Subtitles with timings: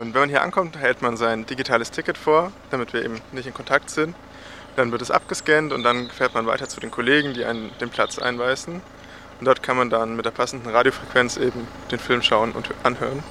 [0.00, 3.48] Und wenn man hier ankommt, hält man sein digitales Ticket vor, damit wir eben nicht
[3.48, 4.14] in Kontakt sind.
[4.76, 7.90] Dann wird es abgescannt und dann fährt man weiter zu den Kollegen, die einen den
[7.90, 8.74] Platz einweisen.
[9.40, 13.24] Und dort kann man dann mit der passenden Radiofrequenz eben den Film schauen und anhören.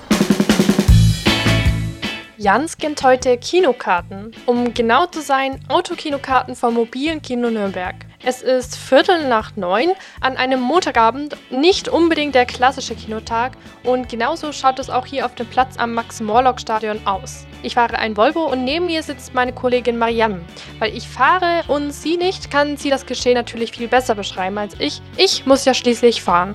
[2.35, 4.35] Jan scannt heute Kinokarten.
[4.45, 7.95] Um genau zu sein, Autokinokarten vom mobilen Kino Nürnberg.
[8.29, 13.53] Es ist Viertel nach neun an einem Montagabend, nicht unbedingt der klassische Kinotag
[13.85, 17.47] und genauso schaut es auch hier auf dem Platz am Max-Morlock-Stadion aus.
[17.63, 20.41] Ich fahre ein Volvo und neben mir sitzt meine Kollegin Marianne.
[20.79, 24.75] Weil ich fahre und sie nicht, kann sie das Geschehen natürlich viel besser beschreiben als
[24.77, 25.01] ich.
[25.15, 26.53] Ich muss ja schließlich fahren.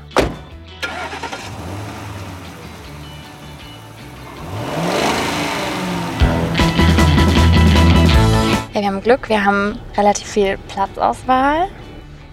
[8.75, 11.69] Ja, wir haben Glück, wir haben relativ viel Platzauswahl.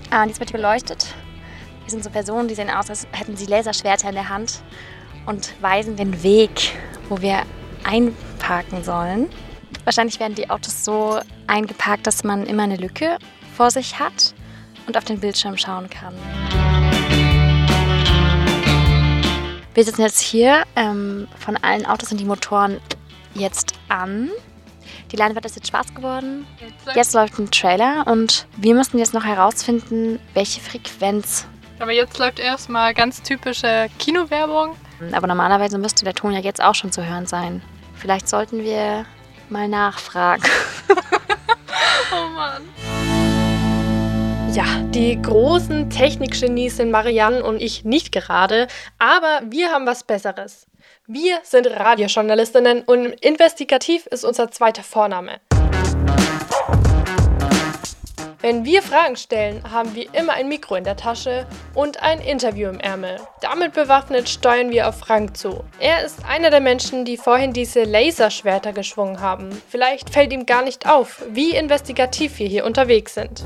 [0.10, 1.14] Ah, und wird beleuchtet.
[1.84, 4.64] Wir sind so Personen, die sehen aus, als hätten sie Laserschwerter in der Hand
[5.26, 6.78] und weisen den Weg,
[7.10, 7.42] wo wir
[7.84, 9.28] einparken sollen.
[9.84, 13.18] Wahrscheinlich werden die Autos so eingeparkt, dass man immer eine Lücke
[13.58, 14.34] vor sich hat
[14.88, 16.14] und auf den Bildschirm schauen kann.
[19.74, 20.64] Wir sitzen jetzt hier.
[20.78, 22.80] Ähm, von allen Autos sind die Motoren
[23.34, 24.30] jetzt an.
[25.12, 26.46] Die Leinwand ist jetzt schwarz geworden.
[26.96, 31.48] Jetzt läuft ein Trailer und wir müssen jetzt noch herausfinden, welche Frequenz.
[31.80, 34.76] Aber jetzt läuft erstmal ganz typische Kinowerbung.
[35.14, 37.62] Aber normalerweise müsste der Ton ja jetzt auch schon zu hören sein.
[37.96, 39.06] Vielleicht sollten wir
[39.50, 40.44] mal nachfragen.
[42.12, 42.64] oh Mann.
[44.54, 50.66] Ja, die großen Technikgenies sind Marianne und ich nicht gerade, aber wir haben was Besseres.
[51.06, 55.40] Wir sind Radiojournalistinnen und investigativ ist unser zweiter Vorname.
[58.42, 62.70] Wenn wir Fragen stellen, haben wir immer ein Mikro in der Tasche und ein Interview
[62.70, 63.20] im Ärmel.
[63.42, 65.66] Damit bewaffnet steuern wir auf Frank zu.
[65.78, 69.50] Er ist einer der Menschen, die vorhin diese Laserschwerter geschwungen haben.
[69.68, 73.44] Vielleicht fällt ihm gar nicht auf, wie investigativ wir hier unterwegs sind.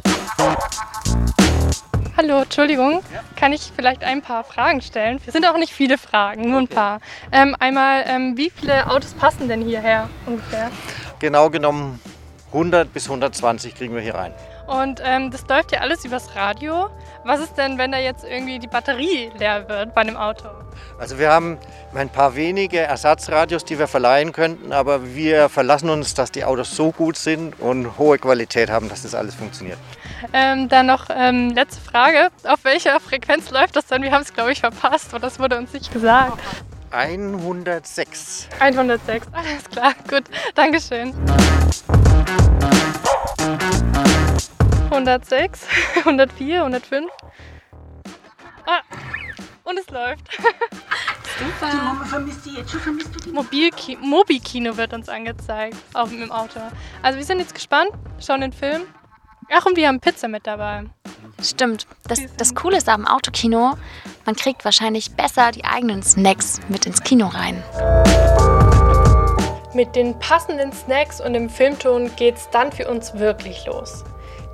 [2.16, 3.02] Hallo, Entschuldigung.
[3.12, 3.24] Ja?
[3.36, 5.20] Kann ich vielleicht ein paar Fragen stellen?
[5.26, 7.00] Es sind auch nicht viele Fragen, nur ein paar.
[7.32, 10.70] Ähm, einmal, ähm, wie viele Autos passen denn hierher ungefähr?
[11.18, 12.00] Genau genommen
[12.50, 14.36] 100 bis 120 kriegen wir hier rein.
[14.82, 16.90] Und ähm, das läuft ja alles übers Radio.
[17.24, 20.50] Was ist denn, wenn da jetzt irgendwie die Batterie leer wird bei einem Auto?
[20.98, 21.60] Also wir haben
[21.94, 26.76] ein paar wenige Ersatzradios, die wir verleihen könnten, aber wir verlassen uns, dass die Autos
[26.76, 29.78] so gut sind und hohe Qualität haben, dass das alles funktioniert.
[30.34, 32.30] Ähm, dann noch ähm, letzte Frage.
[32.44, 34.02] Auf welcher Frequenz läuft das denn?
[34.02, 36.40] Wir haben es, glaube ich, verpasst, weil das wurde uns nicht gesagt.
[36.90, 38.48] 106.
[38.60, 40.24] 106, alles klar, gut,
[40.56, 41.14] Dankeschön.
[44.94, 45.68] 106,
[46.06, 47.12] 104, 105.
[48.66, 48.82] Ah,
[49.64, 50.32] und es läuft.
[50.38, 51.72] Super.
[51.72, 52.80] Die Mama vermisst die jetzt schon.
[52.80, 53.32] Vermisst du die?
[53.32, 56.60] Mobilki Mobi-Kino wird uns angezeigt auf dem Auto.
[57.02, 57.90] Also wir sind jetzt gespannt,
[58.24, 58.84] schauen den Film.
[59.52, 60.86] Ach, und wir haben Pizza mit dabei.
[61.42, 61.88] Stimmt.
[62.08, 63.76] Das, das Coole ist am Autokino,
[64.26, 67.64] man kriegt wahrscheinlich besser die eigenen Snacks mit ins Kino rein.
[69.74, 74.04] Mit den passenden Snacks und dem Filmton geht's dann für uns wirklich los.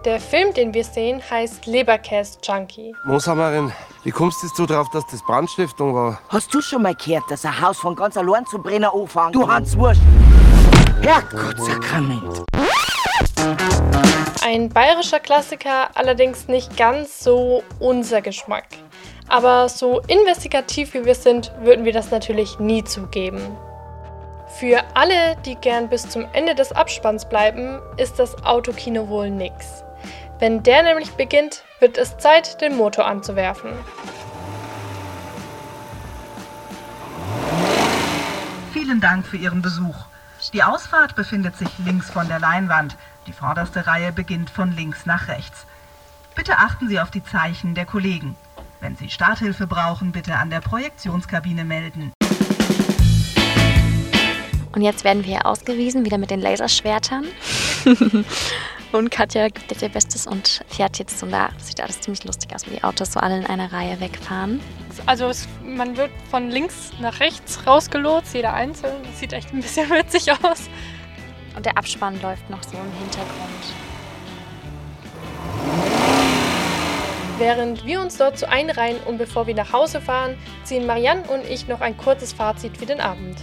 [0.05, 2.95] Der Film, den wir sehen, heißt Leberkäse Junkie.
[3.03, 3.69] Moshammerin,
[4.05, 6.21] wie kommst du drauf, dass das Brandstiftung war?
[6.29, 9.35] Hast du schon mal gehört, dass ein Haus von ganz allein zu brennen anfängt?
[9.35, 9.99] Du Hans Wurst!
[11.01, 12.45] Herrgott, Sakrament!
[14.41, 18.67] Ein bayerischer Klassiker, allerdings nicht ganz so unser Geschmack.
[19.27, 23.41] Aber so investigativ wie wir sind, würden wir das natürlich nie zugeben.
[24.59, 29.83] Für alle, die gern bis zum Ende des Abspanns bleiben, ist das Autokino wohl nix.
[30.39, 33.71] Wenn der nämlich beginnt, wird es Zeit, den Motor anzuwerfen.
[38.71, 40.05] Vielen Dank für Ihren Besuch.
[40.53, 42.95] Die Ausfahrt befindet sich links von der Leinwand.
[43.27, 45.65] Die vorderste Reihe beginnt von links nach rechts.
[46.35, 48.37] Bitte achten Sie auf die Zeichen der Kollegen.
[48.79, 52.13] Wenn Sie Starthilfe brauchen, bitte an der Projektionskabine melden.
[54.73, 57.25] Und jetzt werden wir ausgewiesen, wieder mit den Laserschwertern.
[58.91, 61.49] und Katja gibt jetzt ihr Bestes und fährt jetzt so da.
[61.57, 64.59] Das sieht alles ziemlich lustig aus, wie die Autos so alle in einer Reihe wegfahren.
[65.05, 68.95] Also es, man wird von links nach rechts rausgelotst, jeder einzeln.
[69.03, 70.69] Das sieht echt ein bisschen witzig aus.
[71.55, 73.89] Und der Abspann läuft noch so im Hintergrund.
[77.39, 81.45] Während wir uns dort so einreihen und bevor wir nach Hause fahren, ziehen Marianne und
[81.49, 83.37] ich noch ein kurzes Fazit für den Abend.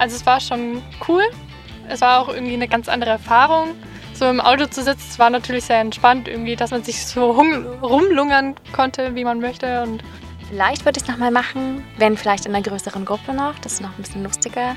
[0.00, 1.22] Also es war schon cool.
[1.88, 3.76] Es war auch irgendwie eine ganz andere Erfahrung.
[4.14, 7.30] So im Auto zu sitzen, es war natürlich sehr entspannt, irgendwie, dass man sich so
[7.30, 9.82] rumlungern konnte, wie man möchte.
[9.82, 10.02] Und
[10.50, 13.56] Vielleicht würde ich es nochmal machen, wenn vielleicht in einer größeren Gruppe noch.
[13.60, 14.74] Das ist noch ein bisschen lustiger.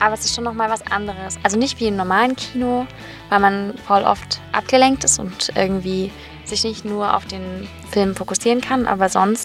[0.00, 1.38] Aber es ist schon nochmal was anderes.
[1.44, 2.84] Also nicht wie im normalen Kino,
[3.28, 6.10] weil man voll oft abgelenkt ist und irgendwie
[6.44, 9.43] sich nicht nur auf den Film fokussieren kann, aber sonst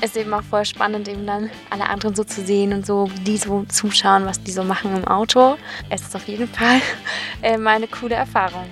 [0.00, 3.20] ist eben auch voll spannend, eben dann alle anderen so zu sehen und so, wie
[3.20, 5.56] die so zuschauen, was die so machen im Auto.
[5.90, 6.80] Es ist auf jeden Fall
[7.42, 8.66] äh, eine coole Erfahrung.